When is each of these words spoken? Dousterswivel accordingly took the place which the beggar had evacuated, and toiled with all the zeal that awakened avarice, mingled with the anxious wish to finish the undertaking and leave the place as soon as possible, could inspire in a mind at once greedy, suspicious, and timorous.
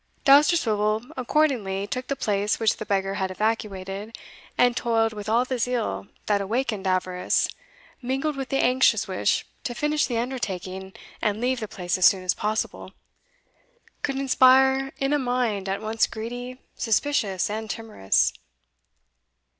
Dousterswivel 0.25 1.11
accordingly 1.15 1.85
took 1.85 2.07
the 2.07 2.15
place 2.15 2.59
which 2.59 2.77
the 2.77 2.87
beggar 2.87 3.13
had 3.21 3.29
evacuated, 3.29 4.17
and 4.57 4.75
toiled 4.75 5.13
with 5.13 5.29
all 5.29 5.45
the 5.45 5.59
zeal 5.59 6.07
that 6.25 6.41
awakened 6.41 6.87
avarice, 6.87 7.47
mingled 8.01 8.35
with 8.35 8.49
the 8.49 8.57
anxious 8.57 9.07
wish 9.07 9.45
to 9.63 9.75
finish 9.75 10.07
the 10.07 10.17
undertaking 10.17 10.93
and 11.21 11.39
leave 11.39 11.59
the 11.59 11.67
place 11.67 11.99
as 11.99 12.07
soon 12.07 12.23
as 12.23 12.33
possible, 12.33 12.93
could 14.01 14.17
inspire 14.17 14.91
in 14.97 15.13
a 15.13 15.19
mind 15.19 15.69
at 15.69 15.83
once 15.83 16.07
greedy, 16.07 16.59
suspicious, 16.75 17.47
and 17.47 17.69
timorous. 17.69 18.33